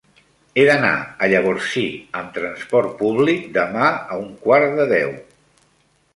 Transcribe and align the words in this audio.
He 0.59 0.61
d'anar 0.69 0.93
a 1.25 1.29
Llavorsí 1.33 1.83
amb 2.21 2.33
trasport 2.39 2.97
públic 3.03 3.45
demà 3.59 3.93
a 3.93 4.19
un 4.27 4.35
quart 4.49 4.77
de 4.83 4.91
deu. 4.97 5.15